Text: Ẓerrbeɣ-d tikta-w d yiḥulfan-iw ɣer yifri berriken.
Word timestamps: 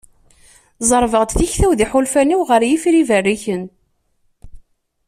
Ẓerrbeɣ-d 0.89 1.31
tikta-w 1.33 1.71
d 1.77 1.79
yiḥulfan-iw 1.83 2.41
ɣer 2.49 2.61
yifri 2.69 3.03
berriken. 3.09 3.63